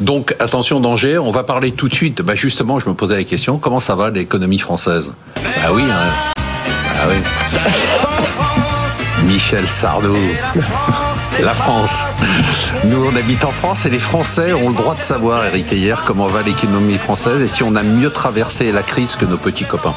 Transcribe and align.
Donc 0.00 0.34
attention 0.38 0.80
danger, 0.80 1.18
on 1.18 1.30
va 1.30 1.44
parler 1.44 1.72
tout 1.72 1.88
de 1.88 1.94
suite. 1.94 2.22
Bah 2.22 2.34
justement, 2.34 2.78
je 2.78 2.88
me 2.88 2.94
posais 2.94 3.16
la 3.16 3.24
question, 3.24 3.58
comment 3.58 3.80
ça 3.80 3.94
va 3.94 4.10
l'économie 4.10 4.58
française? 4.58 5.12
Ah 5.64 5.72
oui, 5.72 5.82
hein. 5.82 6.32
ah 7.00 7.06
oui. 7.08 7.16
Michel 9.26 9.68
Sardou. 9.68 10.16
La 11.42 11.54
France. 11.54 12.04
Nous, 12.84 13.02
on 13.04 13.16
habite 13.16 13.44
en 13.44 13.50
France 13.50 13.86
et 13.86 13.90
les 13.90 13.98
Français 13.98 14.52
ont 14.52 14.68
le 14.68 14.74
droit 14.74 14.94
de 14.94 15.00
savoir, 15.00 15.44
Eric 15.46 15.72
hier, 15.72 16.02
comment 16.06 16.26
va 16.26 16.42
l'économie 16.42 16.98
française 16.98 17.40
et 17.40 17.48
si 17.48 17.62
on 17.62 17.74
a 17.74 17.82
mieux 17.82 18.10
traversé 18.10 18.70
la 18.70 18.82
crise 18.82 19.16
que 19.16 19.24
nos 19.24 19.38
petits 19.38 19.64
copains. 19.64 19.94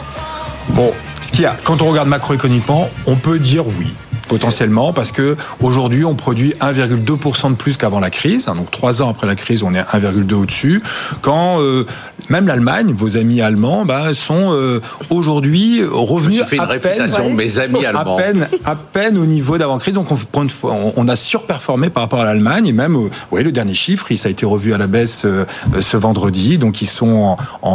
Bon, 0.70 0.94
ce 1.20 1.32
qu'il 1.32 1.42
y 1.42 1.46
a, 1.46 1.56
quand 1.64 1.82
on 1.82 1.90
regarde 1.90 2.08
macroéconomiquement, 2.08 2.90
on 3.06 3.16
peut 3.16 3.40
dire 3.40 3.68
oui 3.68 3.88
potentiellement 4.28 4.94
parce 4.94 5.12
que 5.12 5.36
aujourd'hui 5.62 6.06
on 6.06 6.16
produit 6.16 6.54
1,2% 6.62 7.52
de 7.52 7.56
plus 7.56 7.78
qu'avant 7.78 8.00
la 8.00 8.10
crise. 8.10 8.46
Donc 8.46 8.72
trois 8.72 9.02
ans 9.02 9.10
après 9.10 9.28
la 9.28 9.36
crise, 9.36 9.64
on 9.64 9.74
est 9.74 9.82
1,2 9.82 10.34
au-dessus. 10.34 10.82
Quand 11.22 11.62
euh, 11.62 11.86
même 12.30 12.48
l'Allemagne, 12.48 12.94
vos 12.96 13.18
amis 13.18 13.42
allemands, 13.42 13.86
bah, 13.86 14.14
sont 14.14 14.52
euh, 14.54 14.82
aujourd'hui 15.10 15.82
revenus 15.84 16.44
fait 16.44 16.58
une 16.58 16.62
à 16.64 16.68
peine, 16.80 17.08
mes 17.36 17.60
amis 17.60 17.86
allemands. 17.86 18.18
à 18.18 18.22
peine, 18.22 18.48
à 18.66 18.76
peine 18.76 19.18
au 19.18 19.26
niveau 19.26 19.58
d'avant-crise. 19.58 19.94
Donc 19.94 20.08
on, 20.34 21.08
a 21.08 21.16
surperformé 21.16 21.90
par 21.90 22.04
rapport 22.04 22.20
à 22.22 22.26
l'Allemagne 22.26 22.66
et 22.68 22.74
même, 22.74 22.96
euh, 22.96 23.00
vous 23.00 23.10
voyez, 23.30 23.46
le 23.46 23.52
dernier 23.52 23.74
chiffre, 23.74 24.12
il 24.12 24.18
ça 24.18 24.28
a 24.30 24.32
été 24.32 24.46
revu 24.46 24.74
à 24.74 24.78
la 24.78 24.88
baisse 24.88 25.24
euh, 25.26 25.46
ce 25.82 25.98
vendredi. 25.98 26.58
Donc 26.58 26.82
ils 26.82 26.88
sont 26.88 27.08
en, 27.08 27.38
en- 27.62 27.70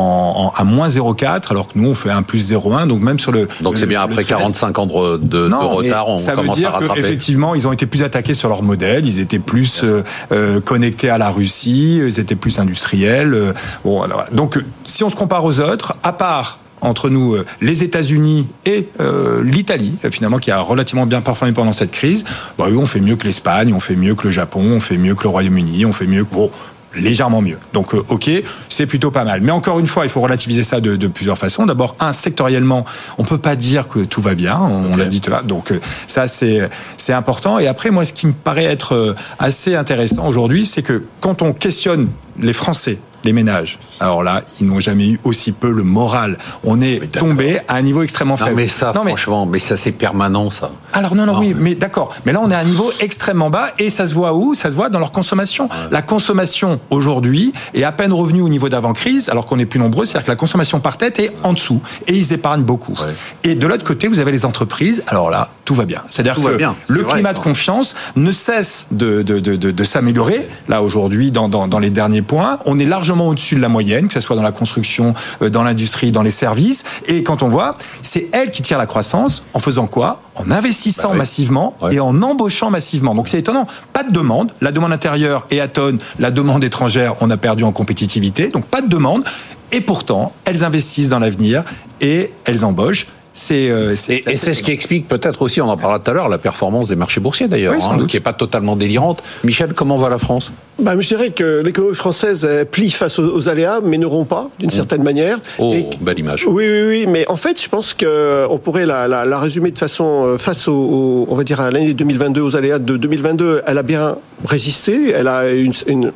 en- 0.47 0.53
à 0.57 0.65
moins 0.65 0.89
0,4 0.89 1.51
alors 1.51 1.69
que 1.69 1.79
nous 1.79 1.91
on 1.91 1.95
fait 1.95 2.11
un 2.11 2.23
plus 2.23 2.51
0,1. 2.51 2.89
Donc 2.89 3.01
même 3.01 3.19
sur 3.19 3.33
le 3.33 3.49
Donc 3.61 3.79
c'est 3.79 3.87
bien 3.87 4.03
après 4.03 4.23
trimestre- 4.25 4.39
45 4.39 4.79
ans 4.79 4.87
de, 4.87 5.17
de- 5.19 5.27
de 5.45 5.49
non, 5.49 5.69
retard, 5.71 6.09
on 6.09 6.19
ça 6.19 6.35
veut 6.43 6.55
dire 6.55 6.79
qu'effectivement, 6.95 7.55
ils 7.55 7.67
ont 7.67 7.73
été 7.73 7.87
plus 7.87 8.03
attaqués 8.03 8.35
sur 8.35 8.49
leur 8.49 8.63
modèle, 8.63 9.07
ils 9.07 9.21
étaient 9.21 9.39
plus 9.39 9.83
euh, 9.83 10.03
euh, 10.33 10.61
connectés 10.61 11.11
à 11.11 11.19
la 11.19 11.31
Russie, 11.31 11.97
ils 11.97 12.19
étaient 12.19 12.37
plus 12.37 12.59
industriels. 12.59 13.35
euh, 13.35 13.53
bon, 13.85 14.03
alors, 14.03 14.25
donc, 14.33 14.59
si 14.85 15.05
on 15.05 15.11
se 15.11 15.17
compare 15.17 15.45
aux 15.45 15.61
autres, 15.61 15.97
à 16.03 16.13
part 16.13 16.59
entre 16.83 17.11
nous 17.11 17.37
les 17.61 17.83
États-Unis 17.85 18.47
et 18.65 18.89
euh, 19.01 19.45
l'Italie, 19.45 19.95
finalement, 20.11 20.39
qui 20.39 20.51
a 20.51 20.61
relativement 20.61 21.05
bien 21.05 21.21
performé 21.21 21.53
pendant 21.53 21.75
cette 21.75 21.91
crise, 21.91 22.25
bah, 22.57 22.67
eux, 22.71 22.79
on 22.79 22.87
fait 22.87 23.01
mieux 23.01 23.17
que 23.17 23.27
l'Espagne, 23.27 23.75
on 23.75 23.81
fait 23.81 23.97
mieux 23.97 24.15
que 24.15 24.27
le 24.27 24.31
Japon, 24.31 24.63
on 24.63 24.81
fait 24.81 24.97
mieux 24.97 25.15
que 25.15 25.25
le 25.25 25.29
Royaume-Uni, 25.29 25.85
on 25.85 25.93
fait 25.93 26.07
mieux 26.07 26.25
que... 26.25 26.35
Bon, 26.35 26.51
légèrement 26.95 27.43
mieux. 27.43 27.59
Donc, 27.73 27.95
euh, 27.95 28.03
ok, 28.09 28.31
c'est 28.69 28.87
plutôt 28.87 29.11
pas 29.11 29.25
mal. 29.25 29.41
Mais 29.41 29.53
encore 29.53 29.79
une 29.79 29.87
fois, 29.87 30.05
il 30.05 30.11
faut 30.11 30.21
relativiser 30.21 30.65
ça 30.65 30.81
de, 30.81 30.97
de 30.97 31.07
plusieurs 31.09 31.39
façons. 31.39 31.67
D'abord, 31.67 31.95
un, 32.01 32.13
sectoriellement, 32.13 32.85
on 33.19 33.25
peut 33.25 33.39
pas 33.39 33.57
dire 33.57 33.89
que 33.89 34.01
tout 34.01 34.21
va 34.21 34.35
bien. 34.35 34.59
On, 34.59 34.97
l'a 34.97 35.07
dit 35.07 35.21
tout 35.21 35.31
là. 35.31 35.43
Donc, 35.43 35.71
euh, 35.73 35.81
ça, 36.07 36.27
c'est 36.27 36.69
c'est 36.97 37.13
important. 37.13 37.59
Et 37.59 37.67
après, 37.69 37.91
moi, 37.91 38.05
ce 38.05 38.13
qui 38.13 38.27
me 38.27 38.33
paraît 38.33 38.65
être 38.65 38.95
euh, 38.95 39.15
assez 39.39 39.75
intéressant 39.75 40.27
aujourd'hui, 40.27 40.67
c'est 40.67 40.83
que 40.83 41.05
quand 41.21 41.43
on 41.43 41.53
questionne 41.53 42.09
les 42.39 42.53
Français, 42.53 42.99
les 43.23 43.33
ménages, 43.35 43.79
alors 44.01 44.23
là, 44.23 44.43
ils 44.61 44.67
n'ont 44.67 44.81
jamais 44.81 45.11
eu 45.11 45.21
aussi 45.25 45.53
peu 45.53 45.71
le 45.71 45.83
moral. 45.83 46.39
On 46.65 46.81
est 46.81 47.13
tombé 47.13 47.59
à 47.69 47.75
un 47.77 47.83
niveau 47.83 48.03
extrêmement 48.03 48.37
Non 48.41 48.47
faible. 48.47 48.57
mais 48.57 48.69
ça, 48.69 48.93
Non, 48.95 49.05
mais- 49.05 49.11
franchement, 49.11 49.45
mais 49.45 49.59
ça 49.59 49.77
c'est 49.77 49.93
permanent 49.93 50.51
ça. 50.51 50.71
Alors 50.93 51.15
non, 51.15 51.27
non, 51.27 51.35
Non. 51.35 51.41
oui, 51.41 51.55
mais 51.57 51.75
d'accord. 51.75 52.15
Mais 52.27 52.33
là, 52.33 52.41
on 52.43 52.51
est 52.51 52.55
à 52.55 52.59
un 52.59 52.65
niveau 52.65 52.91
extrêmement 53.01 53.51
bas 53.51 53.71
et 53.79 53.91
ça 53.91 54.07
se 54.07 54.15
voit 54.15 54.35
où? 54.35 54.55
Ça 54.55 54.71
se 54.71 54.77
voit 54.77 54.89
dans 54.89 54.99
leur 54.99 55.13
consommation. 55.13 55.69
La 55.91 56.03
consommation 56.03 56.81
aujourd'hui 56.91 57.53
est 57.75 57.85
à 57.85 57.93
peine 57.93 58.13
revenue 58.13 58.43
au 58.43 58.49
niveau 58.49 58.69
d'avant-crise, 58.69 59.29
alors 59.29 59.47
qu'on 59.47 59.59
est 59.59 59.67
plus 59.67 59.79
nombreux. 59.79 60.07
C'est-à-dire 60.07 60.27
que 60.27 60.31
la 60.31 60.37
consommation 60.37 60.81
par 60.81 60.97
tête 60.97 61.19
est 61.19 61.33
en 61.43 61.53
dessous 61.53 61.81
et 62.07 62.15
ils 62.15 62.33
épargnent 62.33 62.63
beaucoup. 62.63 62.93
Ouais. 62.93 63.15
Et 63.45 63.55
de 63.55 63.67
l'autre 63.67 63.85
côté, 63.85 64.09
vous 64.09 64.19
avez 64.19 64.33
les 64.33 64.45
entreprises. 64.45 65.03
Alors 65.07 65.31
là, 65.31 65.51
tout 65.65 65.75
va 65.75 65.85
bien. 65.85 66.01
C'est-à-dire 66.11 66.35
que 66.35 66.57
bien, 66.57 66.75
le 66.89 67.03
vrai, 67.03 67.15
climat 67.15 67.33
de 67.33 67.39
confiance 67.39 67.95
ne 68.17 68.33
cesse 68.33 68.87
de, 68.91 69.23
de, 69.23 69.39
de, 69.39 69.85
s'améliorer. 69.85 70.49
Là, 70.69 70.83
aujourd'hui, 70.83 71.31
dans, 71.31 71.49
dans, 71.49 71.69
dans 71.69 71.79
les 71.79 71.91
derniers 71.91 72.23
points, 72.23 72.59
on 72.67 72.79
est 72.79 72.87
largement 72.87 73.29
au-dessus 73.29 73.55
de 73.55 73.61
la 73.61 73.69
moyenne, 73.69 74.09
que 74.09 74.15
ce 74.15 74.21
soit 74.21 74.37
dans 74.37 74.43
la 74.43 74.53
construction, 74.53 75.15
euh, 75.43 75.51
dans 75.51 75.63
l'industrie, 75.63 76.11
dans 76.11 76.23
les 76.23 76.31
services. 76.31 76.85
Et 77.07 77.23
quand 77.23 77.43
on 77.43 77.49
voit, 77.49 77.77
c'est 78.03 78.29
elle 78.33 78.51
qui 78.51 78.63
tire 78.63 78.79
la 78.79 78.87
croissance 78.87 79.45
en 79.55 79.61
faisant 79.61 79.87
quoi? 79.87 80.23
En 80.35 80.51
investissant 80.51 80.80
Bah 80.89 81.09
oui. 81.13 81.19
massivement 81.19 81.77
Ouais. 81.81 81.95
et 81.95 82.01
en 82.01 82.21
embauchant 82.23 82.71
massivement. 82.71 83.15
Donc 83.15 83.29
c'est 83.29 83.39
étonnant. 83.39 83.67
Pas 83.93 84.03
de 84.05 84.13
demande. 84.13 84.53
La 84.61 84.73
demande 84.73 84.93
intérieure 84.93 85.47
est 85.51 85.61
à 85.61 85.69
tonne. 85.69 85.99
La 86.19 86.31
demande 86.31 86.65
étrangère, 86.65 87.15
on 87.21 87.31
a 87.31 87.37
perdu 87.37 87.65
en 87.65 87.73
compétitivité. 87.73 88.49
Donc 88.49 88.65
pas 88.65 88.81
de 88.83 88.89
demande. 88.89 89.25
Et 89.73 89.81
pourtant, 89.81 90.33
elles 90.45 90.65
investissent 90.65 91.09
dans 91.09 91.19
l'avenir 91.21 91.63
et 92.01 92.33
elles 92.45 92.65
embauchent. 92.65 93.07
C'est 93.43 93.71
euh, 93.71 93.95
Et, 94.11 94.23
et 94.33 94.37
c'est 94.37 94.53
ce 94.53 94.63
qui 94.63 94.71
explique 94.71 95.09
peut-être 95.09 95.41
aussi, 95.41 95.63
on 95.63 95.69
en 95.69 95.77
parlera 95.79 95.99
tout 95.99 96.11
à 96.11 96.15
l'heure, 96.15 96.29
la 96.29 96.37
performance 96.37 96.89
des 96.89 96.97
marchés 96.97 97.21
boursiers 97.21 97.49
d'ailleurs, 97.49 97.73
Oui, 97.75 97.83
hein, 97.91 98.07
qui 98.07 98.19
est 98.19 98.21
pas 98.21 98.35
totalement 98.35 98.77
délirante. 98.77 99.23
Michel, 99.45 99.73
comment 99.73 99.97
va 99.97 100.11
la 100.11 100.19
France? 100.19 100.53
Bah, 100.79 100.93
je 100.99 101.09
dirais 101.09 101.31
que 101.31 101.63
l'économie 101.65 101.95
française 101.95 102.47
plie 102.71 102.91
face 102.91 103.19
aux, 103.19 103.35
aux 103.35 103.49
aléas, 103.49 103.81
mais 103.83 103.97
ne 103.99 104.05
rompt 104.07 104.29
pas, 104.29 104.49
d'une 104.59 104.71
certaine 104.71 105.03
manière. 105.03 105.39
Oh, 105.59 105.73
Et- 105.75 105.87
belle 106.01 106.19
image. 106.19 106.45
Oui, 106.47 106.65
oui, 106.69 106.83
oui, 106.89 107.07
mais 107.07 107.27
en 107.29 107.37
fait, 107.37 107.63
je 107.63 107.69
pense 107.69 107.95
que 107.95 108.47
on 108.51 108.59
pourrait 108.59 108.85
la, 108.87 109.07
la, 109.09 109.25
la 109.25 109.39
résumer 109.41 109.71
de 109.71 109.79
façon 109.79 110.25
euh, 110.27 110.39
face 110.39 110.69
au, 110.69 110.75
au- 110.75 111.27
on 111.31 111.35
va 111.35 111.45
dire 111.45 111.61
à 111.61 111.71
l'année 111.71 111.95
2022, 111.95 112.41
aux 112.43 112.57
aléas 112.57 112.79
de 112.79 112.97
2022. 112.99 113.63
Elle 113.67 113.79
a 113.79 113.83
bien 113.83 114.17
résisté, 114.47 115.11
elle 115.11 115.29
a 115.29 115.51
une, 115.51 115.73
une, 115.87 116.13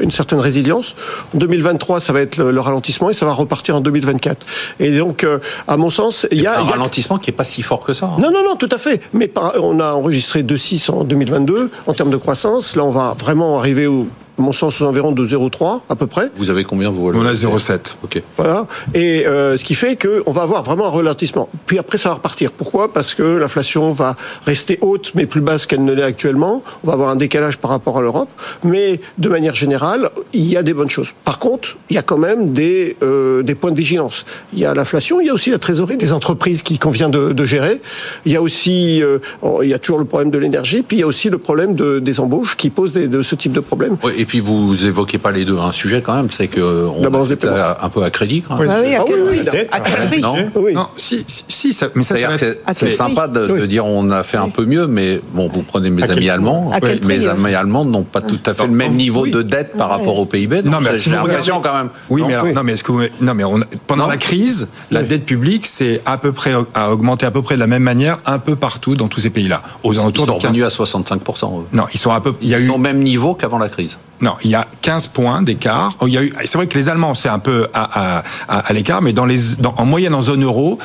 une 0.00 0.10
certaine 0.10 0.40
résilience. 0.40 0.96
En 1.34 1.38
2023, 1.38 2.00
ça 2.00 2.12
va 2.12 2.20
être 2.20 2.36
le, 2.36 2.50
le 2.50 2.60
ralentissement 2.60 3.10
et 3.10 3.14
ça 3.14 3.26
va 3.26 3.32
repartir 3.32 3.76
en 3.76 3.80
2024. 3.80 4.44
Et 4.80 4.90
donc, 4.98 5.22
euh, 5.24 5.38
à 5.68 5.76
mon 5.76 5.88
sens, 5.90 6.26
il 6.32 6.42
y 6.42 6.46
a, 6.48 6.59
un 6.60 6.64
ralentissement 6.64 7.18
qui 7.18 7.30
est 7.30 7.34
pas 7.34 7.44
si 7.44 7.62
fort 7.62 7.80
que 7.84 7.94
ça. 7.94 8.06
hein. 8.06 8.16
non, 8.20 8.30
non, 8.30 8.42
non, 8.44 8.56
tout 8.56 8.68
à 8.72 8.78
fait. 8.78 9.00
Mais 9.12 9.28
par- 9.28 9.54
on 9.62 9.80
a 9.80 9.92
enregistré 9.92 10.42
2,6 10.42 10.90
en 10.90 11.04
2022 11.04 11.70
en 11.86 11.92
termes 11.94 12.10
de 12.10 12.16
croissance. 12.16 12.76
Là, 12.76 12.84
on 12.84 12.90
va 12.90 13.14
vraiment 13.18 13.58
arriver 13.58 13.86
au, 13.86 14.06
mon 14.40 14.52
sens, 14.52 14.80
aux 14.80 14.84
environs 14.86 15.12
de 15.12 15.24
0,3 15.26 15.80
à 15.88 15.96
peu 15.96 16.06
près. 16.06 16.30
Vous 16.36 16.50
avez 16.50 16.64
combien 16.64 16.90
vous 16.90 17.10
On 17.14 17.24
a 17.26 17.32
0,7. 17.32 17.94
Ok. 18.04 18.22
Voilà. 18.36 18.66
Et 18.94 19.26
euh, 19.26 19.56
ce 19.56 19.64
qui 19.64 19.74
fait 19.74 19.96
qu'on 19.96 20.30
va 20.30 20.42
avoir 20.42 20.62
vraiment 20.62 20.86
un 20.86 20.90
ralentissement. 20.90 21.48
Puis 21.66 21.78
après, 21.78 21.98
ça 21.98 22.08
va 22.10 22.16
repartir. 22.16 22.52
Pourquoi? 22.52 22.92
Parce 22.92 23.14
que 23.14 23.22
l'inflation 23.22 23.92
va 23.92 24.16
rester 24.46 24.78
haute, 24.80 25.12
mais 25.14 25.26
plus 25.26 25.40
basse 25.40 25.66
qu'elle 25.66 25.84
ne 25.84 25.92
l'est 25.92 26.02
actuellement. 26.02 26.62
On 26.84 26.86
va 26.88 26.92
avoir 26.94 27.08
un 27.10 27.16
décalage 27.16 27.58
par 27.58 27.70
rapport 27.70 27.98
à 27.98 28.00
l'Europe. 28.02 28.28
Mais 28.64 29.00
de 29.18 29.28
manière 29.28 29.54
générale, 29.54 30.10
il 30.32 30.46
y 30.46 30.56
a 30.56 30.62
des 30.62 30.74
bonnes 30.74 30.90
choses. 30.90 31.12
Par 31.24 31.38
contre, 31.38 31.76
il 31.90 31.96
y 31.96 31.98
a 31.98 32.02
quand 32.02 32.18
même 32.18 32.52
des, 32.52 32.96
euh, 33.02 33.42
des 33.42 33.54
points 33.54 33.70
de 33.72 33.76
vigilance. 33.76 34.24
Il 34.52 34.58
y 34.58 34.64
a 34.64 34.74
l'inflation, 34.74 35.20
il 35.20 35.26
y 35.26 35.30
a 35.30 35.34
aussi 35.34 35.50
la 35.50 35.58
trésorerie 35.58 35.96
des 35.96 36.12
entreprises 36.12 36.62
qui 36.62 36.78
convient 36.78 37.08
de, 37.08 37.32
de 37.32 37.44
gérer. 37.44 37.80
Il 38.26 38.32
y 38.32 38.36
a 38.36 38.42
aussi, 38.42 39.02
euh, 39.02 39.18
il 39.62 39.68
y 39.68 39.74
a 39.74 39.78
toujours 39.78 39.98
le 39.98 40.04
problème 40.04 40.30
de 40.30 40.38
l'énergie. 40.38 40.82
Puis 40.82 40.98
il 40.98 41.00
y 41.00 41.02
a 41.02 41.06
aussi 41.06 41.30
le 41.30 41.38
problème 41.38 41.74
de, 41.74 41.98
des 41.98 42.20
embauches 42.20 42.56
qui 42.56 42.70
posent 42.70 42.92
des- 42.92 43.08
de 43.08 43.22
ce 43.22 43.34
type 43.34 43.52
de 43.52 43.60
problème. 43.60 43.96
Ouais, 44.04 44.12
et 44.18 44.24
puis 44.30 44.38
vous 44.38 44.86
évoquez 44.86 45.18
pas 45.18 45.32
les 45.32 45.44
deux. 45.44 45.58
Un 45.58 45.72
sujet 45.72 46.02
quand 46.02 46.14
même, 46.14 46.28
c'est 46.30 46.46
que 46.46 46.60
euh, 46.60 46.86
on 46.88 47.24
fait 47.24 47.42
ça 47.42 47.78
un 47.82 47.88
peu 47.88 48.04
à 48.04 48.10
crédit. 48.10 48.42
Quand 48.46 48.54
même. 48.56 48.68
Ah 48.70 48.78
oui, 48.80 48.94
à 48.94 49.00
Ah 49.00 49.04
oui, 49.08 49.14
oui, 49.42 49.66
À 49.72 49.80
prix 49.80 50.20
Non 50.20 50.36
Oui. 50.54 50.72
Non, 50.72 50.86
si, 50.96 51.24
si, 51.26 51.44
si, 51.48 51.72
ça, 51.72 51.88
mais 51.96 52.04
ça, 52.04 52.14
ça 52.14 52.38
c'est- 52.72 52.90
sympa 52.90 53.26
de, 53.26 53.48
de 53.48 53.52
Oui. 53.54 53.66
dire 53.66 53.84
on 53.84 54.08
a 54.12 54.22
fait 54.22 54.36
un 54.36 54.48
peu 54.50 54.66
mieux, 54.66 54.86
mais 54.86 55.20
bon, 55.34 55.48
vous 55.52 55.62
prenez 55.62 55.90
mes 55.90 56.04
À 56.04 56.12
amis 56.12 56.30
allemands. 56.30 56.70
Mes 57.04 57.26
euh 57.26 57.30
amis 57.32 57.54
allemands 57.56 57.84
n'ont 57.84 58.04
pas 58.04 58.20
tout 58.20 58.38
à 58.46 58.54
fait 58.54 58.68
le 58.68 58.72
même 58.72 58.92
Oui. 58.92 58.98
niveau 58.98 59.26
de 59.26 59.42
dette 59.42 59.72
par 59.76 59.88
rapport 59.88 60.16
au 60.16 60.26
PIB. 60.26 60.62
Non, 60.62 60.78
mais 60.80 60.96
si 60.96 61.08
vous 61.08 61.20
regardez- 61.20 61.50
quand 61.50 61.74
même. 61.74 61.88
Oui, 62.08 62.22
mais 62.24 62.34
alors, 62.34 62.46
non, 62.46 62.62
mais 62.62 62.74
est-ce 62.74 62.84
que 62.84 62.92
vous- 62.92 63.02
non, 63.20 63.34
mais 63.34 63.42
on- 63.42 63.58
pendant 63.88 64.06
la 64.06 64.16
crise, 64.16 64.68
la 64.92 65.02
dette 65.02 65.26
publique, 65.26 65.66
c'est 65.66 66.02
à 66.06 66.18
peu 66.18 66.30
près 66.30 66.52
a 66.74 66.92
augmenté 66.92 67.26
à 67.26 67.32
peu 67.32 67.42
près 67.42 67.56
de 67.56 67.60
la 67.60 67.66
même 67.66 67.82
manière 67.82 68.18
un 68.26 68.38
peu 68.38 68.54
partout 68.54 68.94
dans 68.94 69.08
tous 69.08 69.18
ces 69.20 69.30
pays-là. 69.30 69.60
Aux 69.82 69.92
Ils 69.92 69.98
alentours 69.98 70.26
sont 70.26 70.36
de 70.36 70.40
15. 70.40 70.50
revenus 70.50 70.64
à 70.66 70.70
65%. 70.70 71.60
eux. 71.62 71.76
Non, 71.76 71.86
ils 71.92 71.98
sont 71.98 72.12
à 72.12 72.20
peu. 72.20 72.32
Il 72.42 72.48
y 72.48 72.54
a 72.54 72.58
Ils 72.60 72.64
eu 72.64 72.68
sont 72.68 72.74
au 72.74 72.78
même 72.78 73.00
niveau 73.00 73.34
qu'avant 73.34 73.58
la 73.58 73.68
crise. 73.68 73.96
Non, 74.20 74.34
il 74.44 74.50
y 74.50 74.54
a 74.54 74.66
15 74.82 75.08
points 75.08 75.42
d'écart. 75.42 75.96
Oh. 76.00 76.06
C'est 76.44 76.54
vrai 76.56 76.66
que 76.66 76.76
les 76.76 76.88
Allemands, 76.88 77.14
c'est 77.14 77.28
un 77.28 77.38
peu 77.38 77.68
à, 77.72 78.22
l'écart, 78.70 79.02
mais 79.02 79.14
en 79.18 79.84
moyenne 79.86 80.14
en 80.14 80.22
zone 80.22 80.44
euro. 80.44 80.78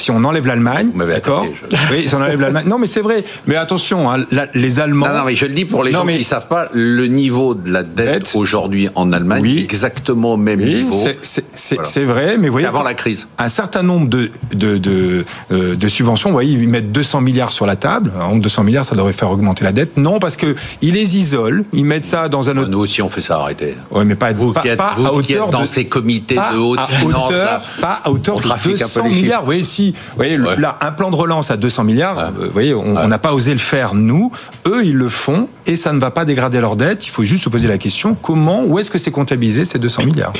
Si 0.00 0.10
on 0.10 0.24
enlève 0.24 0.46
l'Allemagne, 0.46 0.92
d'accord 0.96 1.42
attaqué, 1.44 1.76
Oui, 1.92 2.08
si 2.08 2.14
on 2.14 2.22
enlève 2.22 2.40
l'Allemagne. 2.40 2.64
Non, 2.66 2.78
mais 2.78 2.86
c'est 2.86 3.02
vrai. 3.02 3.22
Mais 3.46 3.56
attention, 3.56 4.10
hein, 4.10 4.24
la- 4.30 4.46
les 4.54 4.80
Allemands. 4.80 5.08
Non, 5.08 5.18
non, 5.18 5.24
mais 5.26 5.36
je 5.36 5.44
le 5.44 5.52
dis 5.52 5.66
pour 5.66 5.84
les 5.84 5.92
Non, 5.92 5.98
gens 6.00 6.04
mais- 6.06 6.14
qui 6.14 6.20
ne 6.20 6.24
savent 6.24 6.48
pas, 6.48 6.68
le 6.72 7.06
niveau 7.06 7.52
de 7.52 7.70
la 7.70 7.82
dette 7.82 8.06
Dette. 8.24 8.32
aujourd'hui 8.34 8.88
en 8.94 9.12
Allemagne 9.12 9.42
Oui. 9.42 9.58
est 9.58 9.62
exactement 9.62 10.32
au 10.32 10.36
même 10.38 10.58
Oui, 10.60 10.74
niveau 10.84 11.04
c'est- 11.20 11.74
Voilà. 11.74 12.12
vrai, 12.14 12.38
mais 12.38 12.46
vous 12.48 12.52
voyez. 12.52 12.66
qu'avant 12.66 12.82
la 12.82 12.94
crise. 12.94 13.26
un 13.38 13.48
certain 13.50 13.82
nombre 13.82 14.08
de, 14.08 14.30
de, 14.54 14.78
de, 14.78 15.24
euh, 15.52 15.76
de 15.76 15.88
subventions. 15.88 16.30
Vous 16.30 16.34
voyez, 16.36 16.54
ils 16.56 16.68
mettent 16.68 16.92
200 16.92 17.20
milliards 17.20 17.52
sur 17.52 17.66
la 17.66 17.76
table. 17.76 18.10
Alors, 18.16 18.34
200 18.36 18.64
milliards, 18.64 18.86
ça 18.86 18.94
devrait 18.96 19.12
faire 19.12 19.30
augmenter 19.30 19.64
la 19.64 19.72
dette. 19.72 19.96
Non, 19.98 20.18
parce 20.18 20.36
que 20.36 20.54
ils 20.80 20.94
les 20.94 21.18
isolent. 21.18 21.64
Ils 21.74 21.84
mettent 21.84 22.06
ça 22.06 22.28
dans 22.30 22.48
un 22.48 22.56
autre. 22.56 22.70
Nous 22.70 22.78
aussi, 22.78 23.02
on 23.02 23.10
fait 23.10 23.20
ça, 23.22 23.38
arrêtez. 23.40 23.76
Ouais, 23.90 24.04
mais 24.06 24.14
pas, 24.14 24.32
Vous 24.32 24.52
pas, 24.52 24.62
qui 24.62 24.68
êtes, 24.68 24.78
pas 24.78 24.94
vous 24.96 25.06
à 25.06 25.22
qui 25.22 25.32
êtes 25.34 25.38
hauteur 25.40 25.50
dans 25.50 25.62
de, 25.62 25.66
ces 25.66 25.84
comités 25.86 26.36
pas 26.36 26.52
de 26.54 26.58
haute 26.58 26.78
à 26.78 26.86
finance, 26.86 27.28
hauteur, 27.30 27.44
là, 27.44 27.62
pas 27.82 28.00
à 28.04 28.10
hauteur 28.10 28.36
de 28.36 28.42
trafique 28.42 28.72
un 28.72 28.76
peu 28.76 28.78
200 28.84 29.02
les 29.04 29.10
chiffres. 29.10 29.22
milliards. 29.22 29.40
Vous 29.40 29.46
voyez, 29.46 29.64
si, 29.64 29.89
vous 29.92 30.16
voyez, 30.16 30.38
Ouais. 30.38 30.56
là, 30.58 30.78
un 30.80 30.92
plan 30.92 31.10
de 31.10 31.16
relance 31.16 31.50
à 31.50 31.56
200 31.56 31.84
milliards, 31.84 32.16
Ouais. 32.16 32.22
euh, 32.24 32.46
vous 32.46 32.50
voyez, 32.52 32.74
on 32.74 32.96
Ouais. 32.96 33.06
n'a 33.06 33.18
pas 33.18 33.32
osé 33.34 33.52
le 33.52 33.58
faire, 33.58 33.94
nous. 33.94 34.30
Eux, 34.66 34.84
ils 34.84 34.96
le 34.96 35.08
font 35.08 35.48
et 35.66 35.76
ça 35.76 35.92
ne 35.92 36.00
va 36.00 36.10
pas 36.10 36.24
dégrader 36.24 36.60
leur 36.60 36.76
dette. 36.76 37.06
Il 37.06 37.10
faut 37.10 37.22
juste 37.22 37.44
se 37.44 37.48
poser 37.48 37.66
la 37.68 37.78
question, 37.78 38.14
comment, 38.14 38.64
où 38.64 38.78
est-ce 38.78 38.90
que 38.90 38.98
c'est 38.98 39.10
comptabilisé 39.10 39.64
ces 39.64 39.78
200 39.78 40.04
milliards? 40.04 40.32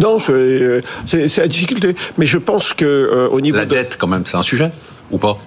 Non, 0.00 0.18
euh, 0.30 0.80
c'est 1.06 1.28
c'est 1.28 1.40
la 1.40 1.48
difficulté. 1.48 1.94
Mais 2.18 2.26
je 2.26 2.38
pense 2.38 2.72
que 2.74 2.84
euh, 2.84 3.28
au 3.30 3.40
niveau 3.40 3.58
La 3.58 3.64
de, 3.66 3.70
dette, 3.70 3.96
quand 3.98 4.08
même, 4.08 4.22
c'est 4.26 4.36
un 4.36 4.42
sujet 4.42 4.70
ou 5.10 5.18
pas? 5.18 5.38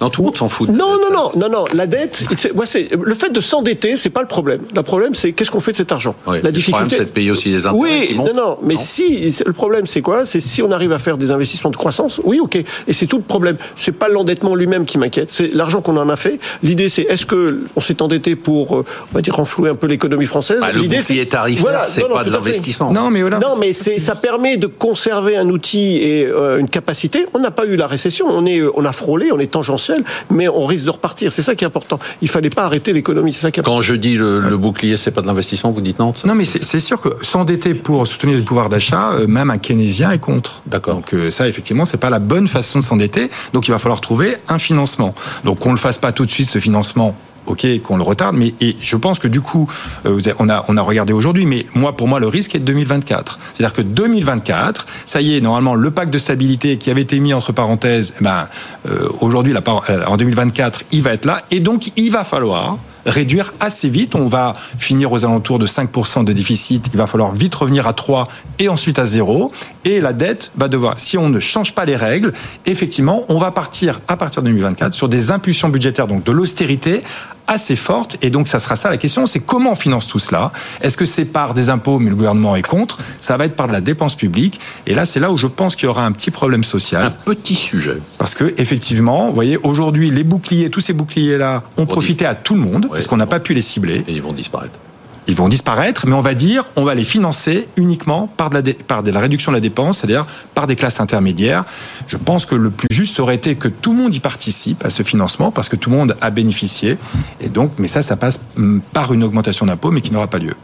Non, 0.00 0.10
tout 0.10 0.22
le 0.22 0.26
monde 0.26 0.36
s'en 0.36 0.48
fout. 0.48 0.68
Non, 0.68 0.98
non, 0.98 1.10
non, 1.12 1.30
non, 1.36 1.48
non. 1.48 1.64
La 1.72 1.86
dette, 1.86 2.24
moi, 2.54 2.66
c'est 2.66 2.88
le 2.92 3.14
fait 3.14 3.30
de 3.30 3.40
s'endetter, 3.40 3.96
c'est 3.96 4.10
pas 4.10 4.22
le 4.22 4.28
problème. 4.28 4.62
Le 4.74 4.82
problème, 4.82 5.14
c'est 5.14 5.32
qu'est-ce 5.32 5.50
qu'on 5.50 5.60
fait 5.60 5.72
de 5.72 5.76
cet 5.76 5.92
argent? 5.92 6.14
Oui, 6.26 6.38
la 6.42 6.50
difficulté, 6.50 6.56
le 6.56 6.88
problème, 6.88 6.90
c'est 6.90 7.04
de 7.04 7.10
payer 7.10 7.30
aussi 7.30 7.48
les 7.48 7.66
intérêts. 7.66 8.08
Oui, 8.10 8.14
non, 8.16 8.34
non. 8.34 8.58
Mais 8.62 8.76
si 8.76 9.34
le 9.44 9.52
problème, 9.52 9.86
c'est 9.86 10.02
quoi? 10.02 10.26
C'est 10.26 10.40
si 10.40 10.62
on 10.62 10.72
arrive 10.72 10.92
à 10.92 10.98
faire 10.98 11.16
des 11.16 11.30
investissements 11.30 11.70
de 11.70 11.76
croissance. 11.76 12.20
Oui, 12.24 12.40
ok. 12.40 12.56
Et 12.56 12.92
c'est 12.92 13.06
tout 13.06 13.18
le 13.18 13.22
problème. 13.22 13.56
C'est 13.76 13.92
pas 13.92 14.08
l'endettement 14.08 14.54
lui-même 14.54 14.84
qui 14.84 14.98
m'inquiète. 14.98 15.30
C'est 15.30 15.54
l'argent 15.54 15.80
qu'on 15.80 15.96
en 15.96 16.08
a 16.08 16.16
fait. 16.16 16.38
L'idée, 16.62 16.88
c'est 16.88 17.02
est-ce 17.02 17.26
que 17.26 17.60
on 17.76 17.80
s'est 17.80 18.02
endetté 18.02 18.36
pour, 18.36 18.76
euh, 18.76 18.84
on 19.12 19.14
va 19.14 19.22
dire, 19.22 19.36
renflouer 19.36 19.70
un 19.70 19.74
peu 19.74 19.86
l'économie 19.86 20.26
française? 20.26 20.58
Bah, 20.60 20.72
L'idée, 20.72 21.02
c'est 21.02 21.24
tarifaire, 21.26 21.62
voilà, 21.62 21.86
c'est 21.86 22.02
pas 22.06 22.24
de 22.24 22.30
l'investissement. 22.30 22.92
Non, 22.92 23.10
mais 23.10 23.20
voilà. 23.20 23.38
Non, 23.38 23.56
mais 23.60 23.72
c'est 23.72 23.98
ça 23.98 24.14
permet 24.14 24.56
de 24.56 24.66
conserver 24.66 25.36
un 25.36 25.48
outil 25.48 25.98
et 25.98 26.26
euh, 26.26 26.58
une 26.58 26.68
capacité. 26.68 27.26
On 27.34 27.38
n'a 27.38 27.50
pas 27.50 27.64
eu 27.64 27.76
la 27.76 27.86
récession. 27.86 28.26
On 28.28 28.44
est, 28.44 28.60
on 28.74 28.84
a 28.84 28.92
frôlé, 28.92 29.30
on 29.32 29.38
est 29.38 29.50
tangentiel, 29.50 29.83
mais 30.30 30.48
on 30.48 30.66
risque 30.66 30.84
de 30.84 30.90
repartir. 30.90 31.32
C'est 31.32 31.42
ça 31.42 31.54
qui 31.54 31.64
est 31.64 31.66
important. 31.66 31.98
Il 32.22 32.28
fallait 32.28 32.50
pas 32.50 32.64
arrêter 32.64 32.92
l'économie. 32.92 33.32
C'est 33.32 33.42
ça 33.42 33.50
qui 33.50 33.60
est 33.60 33.62
Quand 33.62 33.80
je 33.80 33.94
dis 33.94 34.16
le, 34.16 34.40
le 34.40 34.56
bouclier, 34.56 34.96
c'est 34.96 35.10
pas 35.10 35.22
de 35.22 35.26
l'investissement, 35.26 35.70
vous 35.70 35.80
dites 35.80 35.98
non 35.98 36.12
Non, 36.24 36.34
mais 36.34 36.44
c'est 36.44 36.80
sûr 36.80 37.00
que 37.00 37.08
s'endetter 37.22 37.74
pour 37.74 38.06
soutenir 38.06 38.36
le 38.36 38.44
pouvoir 38.44 38.68
d'achat, 38.68 39.12
euh, 39.12 39.26
même 39.26 39.50
un 39.50 39.58
keynésien 39.58 40.10
est 40.10 40.18
contre. 40.18 40.62
D'accord. 40.66 40.96
Donc 40.96 41.14
euh, 41.14 41.30
ça, 41.30 41.48
effectivement, 41.48 41.84
c'est 41.84 41.98
pas 41.98 42.10
la 42.10 42.18
bonne 42.18 42.48
façon 42.48 42.78
de 42.78 42.84
s'endetter. 42.84 43.30
Donc 43.52 43.68
il 43.68 43.70
va 43.70 43.78
falloir 43.78 44.00
trouver 44.00 44.36
un 44.48 44.58
financement. 44.58 45.14
Donc 45.44 45.60
qu'on 45.60 45.72
le 45.72 45.78
fasse 45.78 45.98
pas 45.98 46.12
tout 46.12 46.26
de 46.26 46.30
suite 46.30 46.48
ce 46.48 46.58
financement 46.58 47.16
ok, 47.46 47.66
qu'on 47.82 47.96
le 47.96 48.02
retarde, 48.02 48.36
mais 48.36 48.54
et 48.60 48.76
je 48.80 48.96
pense 48.96 49.18
que 49.18 49.28
du 49.28 49.40
coup, 49.40 49.68
euh, 50.06 50.20
on 50.38 50.48
a 50.48 50.64
on 50.68 50.76
a 50.76 50.82
regardé 50.82 51.12
aujourd'hui, 51.12 51.46
mais 51.46 51.66
moi 51.74 51.96
pour 51.96 52.08
moi 52.08 52.20
le 52.20 52.28
risque 52.28 52.54
est 52.54 52.58
de 52.58 52.64
2024. 52.64 53.38
C'est-à-dire 53.52 53.74
que 53.74 53.82
2024, 53.82 54.86
ça 55.06 55.20
y 55.20 55.36
est, 55.36 55.40
normalement 55.40 55.74
le 55.74 55.90
pacte 55.90 56.12
de 56.12 56.18
stabilité 56.18 56.78
qui 56.78 56.90
avait 56.90 57.02
été 57.02 57.20
mis 57.20 57.34
entre 57.34 57.52
parenthèses, 57.52 58.14
eh 58.20 58.24
ben 58.24 58.48
euh, 58.88 59.08
aujourd'hui 59.20 59.54
euh, 59.54 60.04
en 60.06 60.16
2024, 60.16 60.84
il 60.92 61.02
va 61.02 61.12
être 61.12 61.24
là, 61.24 61.42
et 61.50 61.60
donc 61.60 61.90
il 61.96 62.10
va 62.10 62.24
falloir 62.24 62.78
réduire 63.06 63.52
assez 63.60 63.88
vite. 63.88 64.14
On 64.14 64.26
va 64.26 64.54
finir 64.78 65.12
aux 65.12 65.24
alentours 65.24 65.58
de 65.58 65.66
5% 65.66 66.24
de 66.24 66.32
déficit. 66.32 66.88
Il 66.92 66.96
va 66.96 67.06
falloir 67.06 67.32
vite 67.32 67.54
revenir 67.54 67.86
à 67.86 67.92
3 67.92 68.28
et 68.58 68.68
ensuite 68.68 68.98
à 68.98 69.04
0. 69.04 69.52
Et 69.84 70.00
la 70.00 70.12
dette 70.12 70.50
va 70.56 70.68
devoir, 70.68 70.98
si 70.98 71.18
on 71.18 71.28
ne 71.28 71.40
change 71.40 71.74
pas 71.74 71.84
les 71.84 71.96
règles, 71.96 72.32
effectivement, 72.66 73.24
on 73.28 73.38
va 73.38 73.50
partir 73.50 74.00
à 74.08 74.16
partir 74.16 74.42
de 74.42 74.48
2024 74.48 74.94
sur 74.94 75.08
des 75.08 75.30
impulsions 75.30 75.68
budgétaires, 75.68 76.06
donc 76.06 76.24
de 76.24 76.32
l'austérité 76.32 77.02
assez 77.46 77.76
forte. 77.76 78.16
Et 78.22 78.30
donc, 78.30 78.48
ça 78.48 78.60
sera 78.60 78.76
ça 78.76 78.90
la 78.90 78.96
question, 78.96 79.26
c'est 79.26 79.40
comment 79.40 79.72
on 79.72 79.74
finance 79.74 80.08
tout 80.08 80.18
cela? 80.18 80.52
Est-ce 80.80 80.96
que 80.96 81.04
c'est 81.04 81.24
par 81.24 81.54
des 81.54 81.68
impôts, 81.68 81.98
mais 81.98 82.10
le 82.10 82.16
gouvernement 82.16 82.56
est 82.56 82.62
contre? 82.62 82.98
Ça 83.20 83.36
va 83.36 83.46
être 83.46 83.56
par 83.56 83.68
de 83.68 83.72
la 83.72 83.80
dépense 83.80 84.14
publique. 84.14 84.60
Et 84.86 84.94
là, 84.94 85.06
c'est 85.06 85.20
là 85.20 85.30
où 85.30 85.36
je 85.36 85.46
pense 85.46 85.76
qu'il 85.76 85.86
y 85.86 85.88
aura 85.88 86.04
un 86.04 86.12
petit 86.12 86.30
problème 86.30 86.64
social. 86.64 87.04
Un 87.04 87.10
petit 87.10 87.54
sujet. 87.54 87.98
Parce 88.18 88.34
que, 88.34 88.54
effectivement, 88.58 89.28
vous 89.28 89.34
voyez, 89.34 89.58
aujourd'hui, 89.58 90.10
les 90.10 90.24
boucliers, 90.24 90.70
tous 90.70 90.80
ces 90.80 90.92
boucliers-là 90.92 91.62
ont 91.76 91.86
profité 91.86 92.26
à 92.26 92.34
tout 92.34 92.54
le 92.54 92.60
monde, 92.60 92.88
parce 92.90 93.06
qu'on 93.06 93.16
n'a 93.16 93.26
pas 93.26 93.40
pu 93.40 93.54
les 93.54 93.62
cibler. 93.62 94.04
Et 94.08 94.12
ils 94.12 94.22
vont 94.22 94.32
disparaître 94.32 94.78
ils 95.26 95.34
vont 95.34 95.48
disparaître, 95.48 96.06
mais 96.06 96.14
on 96.14 96.20
va 96.20 96.34
dire, 96.34 96.64
on 96.76 96.84
va 96.84 96.94
les 96.94 97.04
financer 97.04 97.68
uniquement 97.76 98.26
par 98.26 98.50
de 98.50 98.56
la, 98.56 98.62
par 98.86 99.02
de 99.02 99.10
la 99.10 99.20
réduction 99.20 99.52
de 99.52 99.56
la 99.56 99.60
dépense, 99.60 99.98
c'est-à-dire 99.98 100.26
par 100.54 100.66
des 100.66 100.76
classes 100.76 101.00
intermédiaires. 101.00 101.64
Je 102.08 102.16
pense 102.16 102.46
que 102.46 102.54
le 102.54 102.70
plus 102.70 102.88
juste 102.90 103.20
aurait 103.20 103.34
été 103.34 103.56
que 103.56 103.68
tout 103.68 103.92
le 103.92 103.98
monde 104.02 104.14
y 104.14 104.20
participe 104.20 104.84
à 104.84 104.90
ce 104.90 105.02
financement, 105.02 105.50
parce 105.50 105.68
que 105.68 105.76
tout 105.76 105.90
le 105.90 105.96
monde 105.96 106.16
a 106.20 106.30
bénéficié. 106.30 106.98
Et 107.40 107.48
donc, 107.48 107.72
mais 107.78 107.88
ça, 107.88 108.02
ça 108.02 108.16
passe 108.16 108.40
hum, 108.56 108.80
par 108.92 109.12
une 109.12 109.22
augmentation 109.24 109.66
d'impôts, 109.66 109.90
mais 109.90 110.00
qui 110.00 110.12
n'aura 110.12 110.26
pas 110.26 110.38
lieu. 110.38 110.54